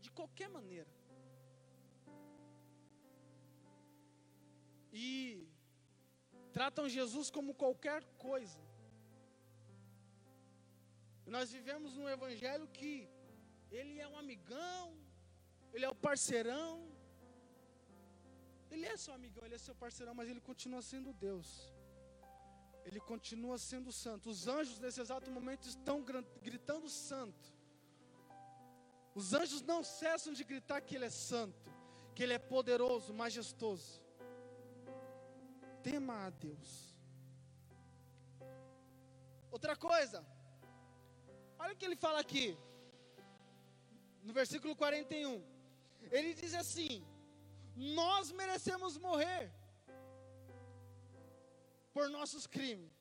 [0.00, 0.92] de qualquer maneira.
[4.92, 5.46] E
[6.52, 8.60] tratam Jesus como qualquer coisa.
[11.26, 12.92] Nós vivemos num Evangelho que
[13.70, 14.96] ele é um amigão,
[15.72, 16.88] ele é o parceirão.
[18.70, 21.72] Ele é seu amigão, ele é seu parceirão, mas ele continua sendo Deus.
[22.84, 24.30] Ele continua sendo santo.
[24.30, 26.04] Os anjos nesse exato momento estão
[26.42, 27.54] gritando santo.
[29.14, 31.72] Os anjos não cessam de gritar que ele é santo,
[32.14, 34.02] que ele é poderoso, majestoso.
[35.82, 36.94] Tema a Deus.
[39.50, 40.24] Outra coisa,
[41.58, 42.56] olha o que ele fala aqui
[44.26, 45.42] no versículo 41.
[46.16, 46.94] Ele diz assim:
[48.00, 49.44] Nós merecemos morrer
[51.94, 52.92] por nossos crimes,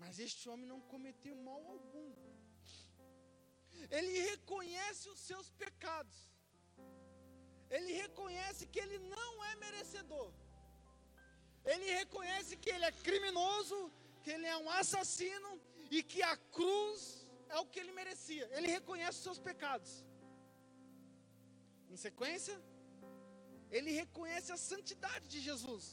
[0.00, 2.10] mas este homem não cometeu mal algum.
[3.96, 6.18] Ele reconhece os seus pecados,
[7.70, 10.30] ele reconhece que ele não é merecedor,
[11.64, 13.78] ele reconhece que ele é criminoso,
[14.22, 15.50] que ele é um assassino
[15.90, 17.21] e que a cruz
[17.54, 18.44] é o que ele merecia.
[18.56, 19.92] Ele reconhece os seus pecados.
[21.92, 22.56] Em sequência,
[23.76, 25.84] ele reconhece a santidade de Jesus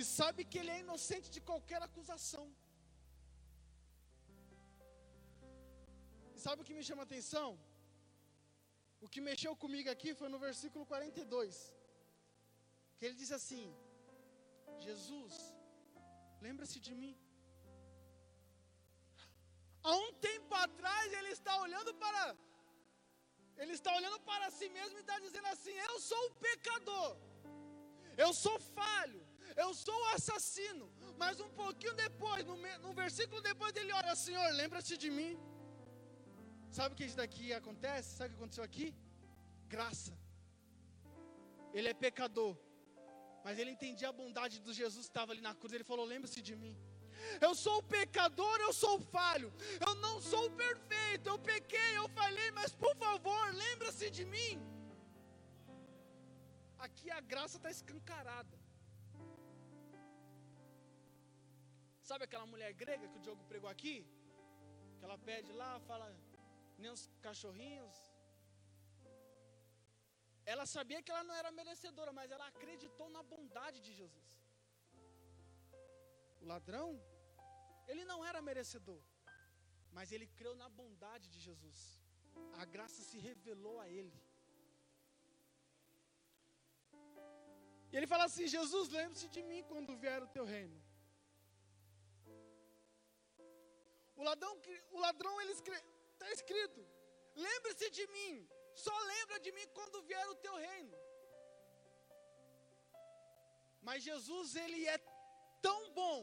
[0.00, 2.46] e sabe que ele é inocente de qualquer acusação.
[6.34, 7.48] E sabe o que me chama a atenção?
[9.04, 11.56] O que mexeu comigo aqui foi no versículo 42,
[12.96, 13.66] que ele diz assim:
[14.86, 15.34] Jesus,
[16.46, 17.14] lembra-se de mim
[19.82, 22.24] Há um tempo atrás ele está olhando para
[23.62, 27.10] ele está olhando para si mesmo e está dizendo assim: Eu sou o pecador,
[28.24, 29.22] eu sou falho,
[29.56, 30.86] eu sou o assassino.
[31.22, 35.32] Mas um pouquinho depois, no, no versículo depois, ele olha: Senhor, lembra-se de mim.
[36.78, 38.16] Sabe o que isso daqui acontece?
[38.16, 38.88] Sabe o que aconteceu aqui?
[39.74, 40.12] Graça.
[41.74, 42.54] Ele é pecador,
[43.44, 45.72] mas ele entendia a bondade do Jesus que estava ali na cruz.
[45.72, 46.74] Ele falou: Lembre-se de mim.
[47.46, 49.52] Eu sou pecador, eu sou falho.
[49.86, 51.28] Eu não sou perfeito.
[51.32, 54.52] Eu pequei, eu falhei, mas por favor, lembra-se de mim.
[56.86, 58.56] Aqui a graça está escancarada.
[62.08, 63.96] Sabe aquela mulher grega que o Diogo pregou aqui?
[64.98, 66.08] Que ela pede lá, fala,
[66.82, 67.96] nem os cachorrinhos.
[70.44, 74.41] Ela sabia que ela não era merecedora, mas ela acreditou na bondade de Jesus.
[76.42, 76.88] O ladrão
[77.90, 79.00] ele não era merecedor,
[79.96, 81.78] mas ele creu na bondade de Jesus.
[82.60, 84.20] A graça se revelou a ele.
[87.90, 90.78] E ele fala assim: Jesus, lembre-se de mim quando vier o teu reino.
[94.16, 94.52] O ladrão,
[94.96, 96.80] o ladrão ele está escrito:
[97.46, 100.96] lembre-se de mim, só lembra de mim quando vier o teu reino.
[103.86, 104.98] Mas Jesus, ele é
[105.66, 106.20] tão bom,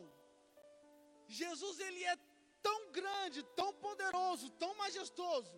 [1.27, 2.15] Jesus ele é
[2.61, 5.55] tão grande, tão poderoso, tão majestoso,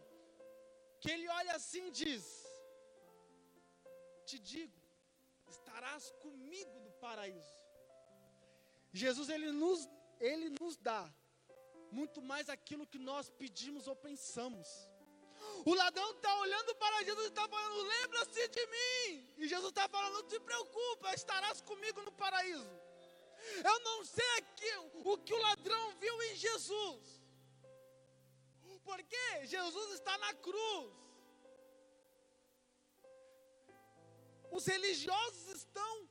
[1.00, 2.24] que ele olha assim e diz:
[4.26, 4.80] Te digo,
[5.48, 7.56] estarás comigo no paraíso.
[8.94, 9.88] Jesus ele nos,
[10.20, 11.04] ele nos dá
[11.92, 14.68] muito mais aquilo que nós pedimos ou pensamos.
[15.66, 19.34] O ladrão está olhando para Jesus e está falando: Lembra-se de mim.
[19.38, 22.81] E Jesus está falando: Não te preocupa, estarás comigo no paraíso.
[23.64, 24.72] Eu não sei aqui
[25.06, 27.22] o que o ladrão viu em Jesus.
[28.84, 30.94] Porque Jesus está na cruz.
[34.52, 36.10] Os religiosos estão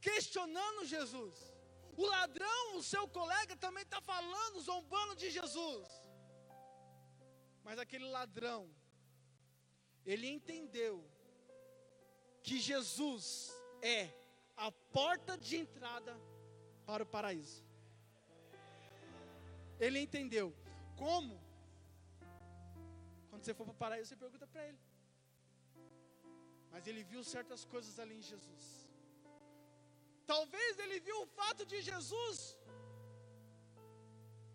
[0.00, 1.38] questionando Jesus.
[1.96, 5.88] O ladrão, o seu colega, também está falando, zombando de Jesus.
[7.62, 8.70] Mas aquele ladrão,
[10.04, 11.08] ele entendeu
[12.42, 13.52] que Jesus
[13.82, 14.12] é
[14.56, 16.16] a porta de entrada
[16.88, 17.60] para o paraíso.
[19.84, 20.48] Ele entendeu
[21.02, 21.34] como
[23.28, 24.78] Quando você for para o paraíso, você pergunta para ele.
[26.72, 28.64] Mas ele viu certas coisas ali em Jesus.
[30.32, 32.38] Talvez ele viu o fato de Jesus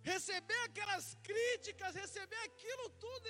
[0.02, 3.28] receber aquelas críticas, receber aquilo tudo,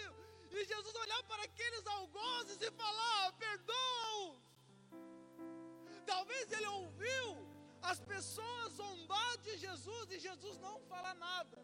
[0.51, 4.39] e Jesus olhar para aqueles algozes e falar: perdoa-os.
[6.05, 7.50] Talvez ele ouviu
[7.81, 11.59] as pessoas zombar de Jesus e Jesus não fala nada.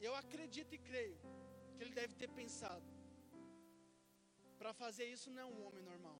[0.00, 1.18] Eu acredito e creio
[1.74, 2.86] que ele deve ter pensado:
[4.58, 6.18] para fazer isso não é um homem normal.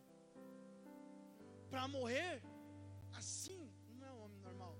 [1.70, 2.42] Para morrer
[3.20, 4.76] assim não é um homem normal.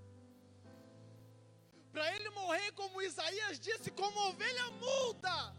[1.92, 5.56] Para ele morrer como Isaías disse, como ovelha muda.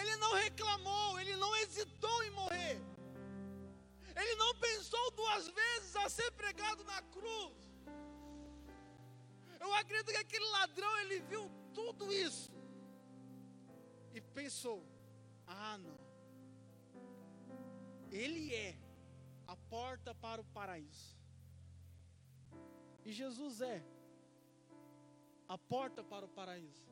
[0.00, 2.93] Ele não reclamou, ele não hesitou em morrer.
[4.16, 7.56] Ele não pensou duas vezes a ser pregado na cruz.
[9.60, 12.52] Eu acredito que aquele ladrão ele viu tudo isso
[14.12, 14.86] e pensou:
[15.46, 15.98] ah, não.
[18.10, 18.78] Ele é
[19.46, 21.18] a porta para o paraíso.
[23.04, 23.84] E Jesus é
[25.48, 26.86] a porta para o paraíso.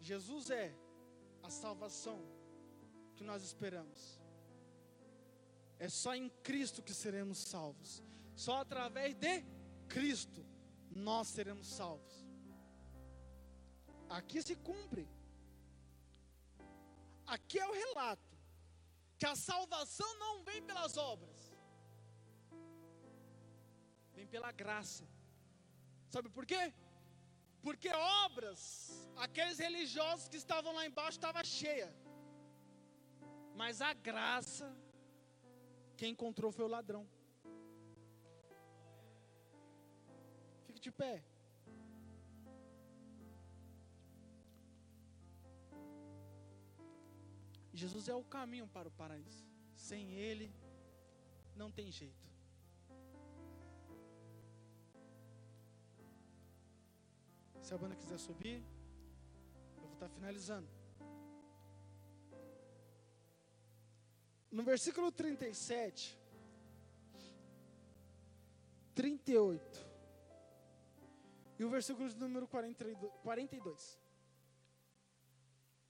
[0.00, 0.74] Jesus é
[1.42, 2.20] a salvação
[3.14, 4.20] que nós esperamos.
[5.80, 8.02] É só em Cristo que seremos salvos.
[8.36, 9.42] Só através de
[9.88, 10.44] Cristo
[10.90, 12.14] nós seremos salvos.
[14.18, 15.08] Aqui se cumpre.
[17.26, 18.36] Aqui é o relato
[19.16, 21.38] que a salvação não vem pelas obras,
[24.12, 25.06] vem pela graça.
[26.10, 26.74] Sabe por quê?
[27.62, 27.88] Porque
[28.24, 28.60] obras,
[29.16, 31.94] aqueles religiosos que estavam lá embaixo estava cheia.
[33.54, 34.66] Mas a graça
[36.00, 37.02] quem encontrou foi o ladrão.
[40.66, 41.22] Fique de pé.
[47.82, 49.44] Jesus é o caminho para o paraíso.
[49.76, 50.48] Sem Ele,
[51.54, 52.26] não tem jeito.
[57.60, 58.58] Se a banda quiser subir,
[59.76, 60.79] eu vou estar finalizando.
[64.50, 66.18] No versículo 37,
[68.94, 69.90] 38
[71.58, 74.00] e o versículo de número 42.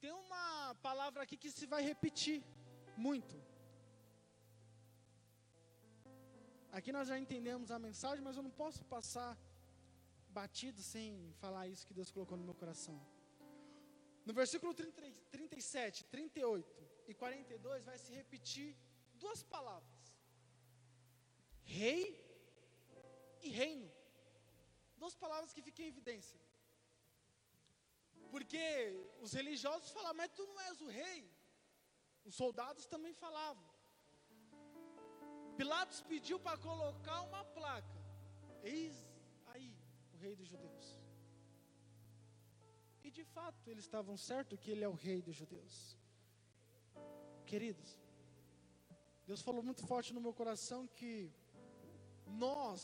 [0.00, 2.42] Tem uma palavra aqui que se vai repetir
[2.96, 3.34] muito.
[6.72, 9.36] Aqui nós já entendemos a mensagem, mas eu não posso passar
[10.28, 13.00] batido sem falar isso que Deus colocou no meu coração.
[14.24, 18.68] No versículo 30, 37, 38 e 42 vai se repetir
[19.22, 20.02] duas palavras:
[21.78, 22.04] rei
[23.46, 23.90] e reino.
[25.02, 26.38] Duas palavras que ficam em evidência.
[28.32, 28.62] Porque
[29.24, 31.20] os religiosos falavam, mas tu não és o rei.
[32.24, 33.68] Os soldados também falavam.
[35.60, 37.98] Pilatos pediu para colocar uma placa.
[38.62, 38.94] Eis
[39.52, 39.70] aí
[40.14, 40.86] o rei dos judeus.
[43.02, 45.99] E de fato eles estavam certos que ele é o rei dos judeus.
[47.52, 47.98] Queridos,
[49.26, 51.12] Deus falou muito forte no meu coração que
[52.42, 52.82] nós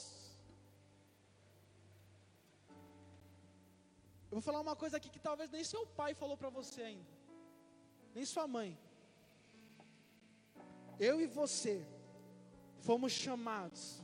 [4.29, 7.13] Eu vou falar uma coisa aqui que talvez nem seu pai falou para você ainda,
[8.15, 8.79] nem sua mãe.
[10.99, 11.87] Eu e você
[12.81, 14.03] fomos chamados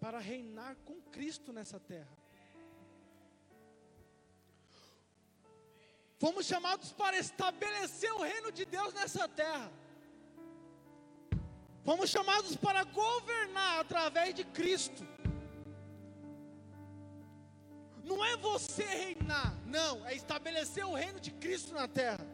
[0.00, 2.21] para reinar com Cristo nessa terra.
[6.22, 9.68] Fomos chamados para estabelecer o reino de Deus nessa terra.
[11.84, 15.04] Fomos chamados para governar através de Cristo.
[18.04, 22.24] Não é você reinar, não, é estabelecer o reino de Cristo na terra.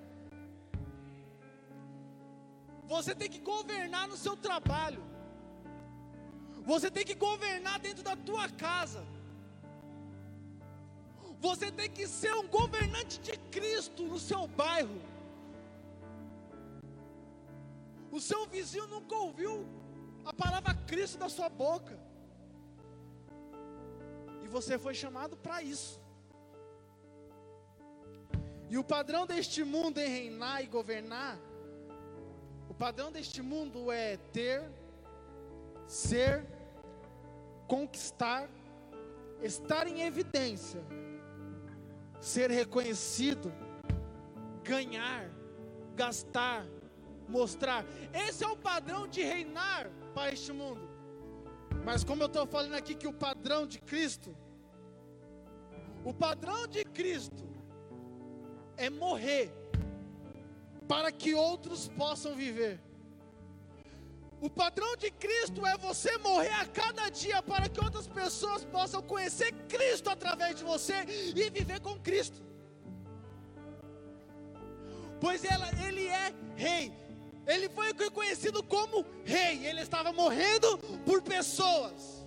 [2.85, 5.03] Você tem que governar no seu trabalho.
[6.67, 9.03] Você tem que governar dentro da tua casa.
[11.41, 15.01] Você tem que ser um governante de Cristo no seu bairro.
[18.11, 19.67] O seu vizinho nunca ouviu
[20.25, 21.99] a palavra Cristo da sua boca.
[24.43, 26.01] E você foi chamado para isso.
[28.71, 31.39] E o padrão deste mundo em reinar e governar,
[32.69, 34.63] o padrão deste mundo é ter,
[35.87, 36.45] ser,
[37.67, 38.49] conquistar,
[39.43, 40.83] estar em evidência,
[42.21, 43.53] ser reconhecido,
[44.63, 45.31] ganhar,
[45.95, 46.67] gastar,
[47.29, 47.85] mostrar.
[48.13, 50.89] Esse é o padrão de reinar para este mundo.
[51.85, 54.37] Mas como eu estou falando aqui que o padrão de Cristo,
[56.05, 57.47] o padrão de Cristo
[58.77, 59.53] é morrer
[60.87, 62.81] para que outros possam viver.
[64.41, 69.03] O padrão de Cristo é você morrer a cada dia para que outras pessoas possam
[69.03, 70.95] conhecer Cristo através de você
[71.35, 72.41] e viver com Cristo.
[75.21, 76.93] Pois ela, ele é rei.
[77.47, 79.67] Ele foi reconhecido como rei.
[79.67, 82.25] Ele estava morrendo por pessoas.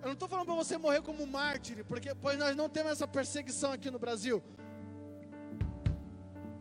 [0.00, 3.08] Eu não estou falando para você morrer como mártir, porque pois nós não temos essa
[3.08, 4.42] perseguição aqui no Brasil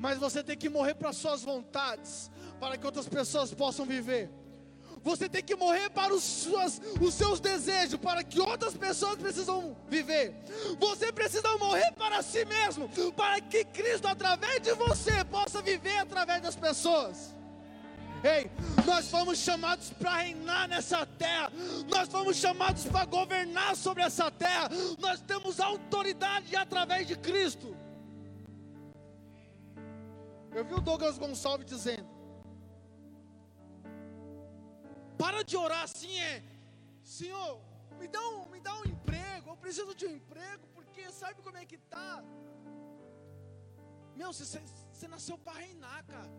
[0.01, 4.31] mas você tem que morrer para suas vontades, para que outras pessoas possam viver.
[5.03, 9.77] Você tem que morrer para os, suas, os seus desejos, para que outras pessoas precisam
[9.87, 10.33] viver.
[10.79, 16.41] Você precisa morrer para si mesmo, para que Cristo, através de você, possa viver através
[16.41, 17.35] das pessoas.
[18.23, 18.49] Ei,
[18.85, 21.51] nós fomos chamados para reinar nessa terra,
[21.87, 27.75] nós fomos chamados para governar sobre essa terra, nós temos autoridade através de Cristo.
[30.53, 32.09] Eu vi o Douglas Gonçalves dizendo:
[35.17, 36.43] Para de orar assim, é
[37.03, 37.61] Senhor,
[37.99, 41.57] me dá um, me dá um emprego, eu preciso de um emprego, porque sabe como
[41.57, 42.23] é que tá?
[44.15, 46.31] Meu, você, você nasceu para reinar, cara.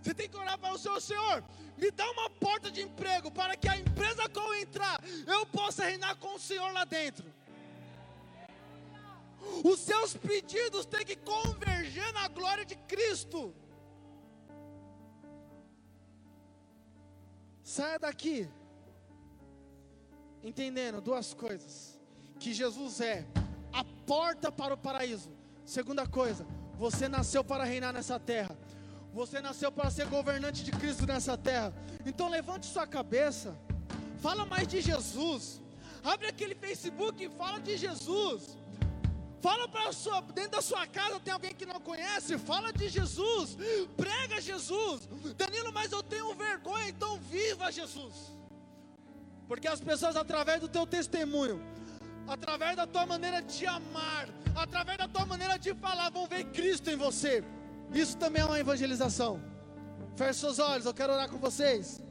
[0.00, 1.44] Você tem que orar para o Senhor, Senhor,
[1.78, 5.84] me dá uma porta de emprego para que a empresa que eu entrar, eu possa
[5.84, 7.33] reinar com o Senhor lá dentro.
[9.64, 13.54] Os seus pedidos têm que converger na glória de Cristo.
[17.62, 18.48] Saia daqui
[20.42, 21.98] entendendo duas coisas:
[22.38, 23.26] que Jesus é
[23.72, 25.30] a porta para o paraíso.
[25.64, 26.46] Segunda coisa,
[26.78, 28.56] você nasceu para reinar nessa terra.
[29.12, 31.72] Você nasceu para ser governante de Cristo nessa terra.
[32.04, 33.56] Então levante sua cabeça.
[34.20, 35.62] Fala mais de Jesus.
[36.02, 38.58] Abre aquele Facebook e fala de Jesus.
[39.44, 43.58] Fala para sua, dentro da sua casa tem alguém que não conhece, fala de Jesus,
[43.94, 45.06] prega Jesus.
[45.36, 48.14] Danilo, mas eu tenho vergonha, então viva Jesus.
[49.46, 51.62] Porque as pessoas através do teu testemunho,
[52.26, 56.88] através da tua maneira de amar, através da tua maneira de falar, vão ver Cristo
[56.88, 57.44] em você.
[57.92, 59.42] Isso também é uma evangelização.
[60.16, 62.02] Feche seus olhos, eu quero orar com vocês.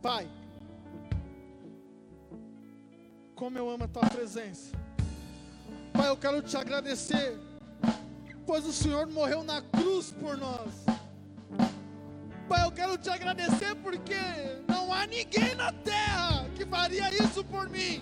[0.00, 0.26] Pai,
[3.36, 4.74] como eu amo a tua presença.
[5.92, 7.38] Pai, eu quero te agradecer,
[8.46, 10.72] pois o Senhor morreu na cruz por nós.
[12.48, 14.16] Pai, eu quero te agradecer porque
[14.66, 18.00] não há ninguém na terra que faria isso por mim.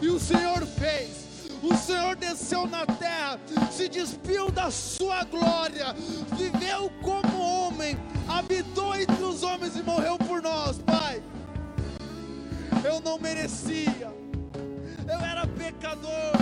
[0.00, 1.24] E o Senhor fez.
[1.62, 3.38] O Senhor desceu na terra,
[3.70, 5.94] se despiu da sua glória,
[6.36, 7.96] viveu como homem,
[8.28, 11.22] habitou entre os homens e morreu por nós, Pai
[12.84, 14.12] eu não merecia,
[15.08, 16.32] eu era pecador,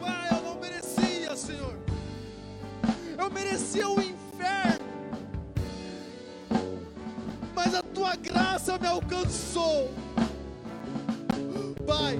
[0.00, 1.76] Pai, eu não merecia, Senhor,
[3.18, 4.86] eu merecia o inferno,
[7.54, 9.92] mas a tua graça me alcançou,
[11.84, 12.18] Pai.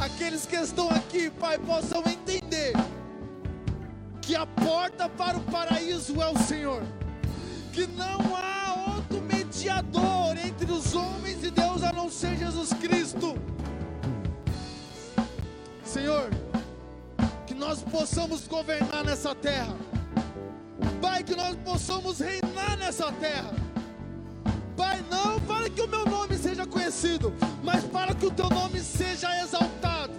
[0.00, 2.72] Aqueles que estão aqui, Pai, possam entender
[4.22, 6.82] que a porta para o paraíso é o Senhor,
[7.72, 8.47] que não há
[9.58, 13.36] mediador entre os homens e Deus a não ser Jesus Cristo.
[15.84, 16.30] Senhor,
[17.44, 19.74] que nós possamos governar nessa terra.
[21.02, 23.52] Pai, que nós possamos reinar nessa terra.
[24.76, 27.34] Pai, não para que o meu nome seja conhecido,
[27.64, 30.12] mas para que o teu nome seja exaltado.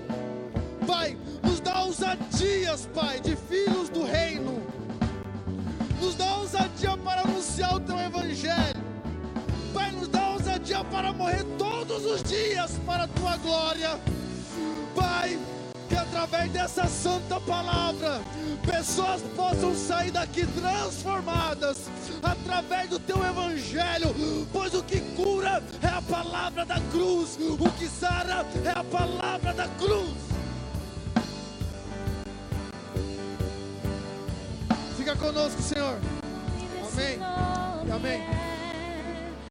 [0.86, 4.62] Pai, nos dá ousadias, Pai, de filhos do reino.
[6.02, 8.79] Nos dá ousadia para anunciar o teu evangelho.
[10.84, 14.00] Para morrer todos os dias para a tua glória.
[14.96, 15.38] Pai,
[15.88, 18.22] que através dessa santa palavra,
[18.66, 21.90] pessoas possam sair daqui transformadas
[22.24, 24.16] através do teu evangelho,
[24.52, 29.54] pois o que cura é a palavra da cruz, o que sara é a palavra
[29.54, 30.16] da cruz.
[34.98, 35.98] Fica conosco, Senhor.
[36.94, 37.20] Amém.
[37.94, 38.59] Amém.